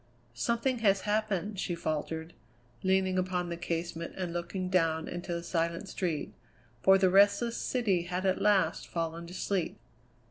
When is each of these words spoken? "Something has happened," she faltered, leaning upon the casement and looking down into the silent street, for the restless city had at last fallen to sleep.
"Something 0.33 0.79
has 0.79 1.01
happened," 1.01 1.59
she 1.59 1.75
faltered, 1.75 2.33
leaning 2.81 3.19
upon 3.19 3.49
the 3.49 3.55
casement 3.55 4.15
and 4.17 4.33
looking 4.33 4.67
down 4.67 5.07
into 5.07 5.31
the 5.31 5.43
silent 5.43 5.87
street, 5.87 6.33
for 6.81 6.97
the 6.97 7.11
restless 7.11 7.55
city 7.57 8.01
had 8.05 8.25
at 8.25 8.41
last 8.41 8.87
fallen 8.87 9.27
to 9.27 9.33
sleep. 9.35 9.77